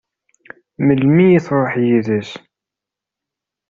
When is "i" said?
1.37-1.39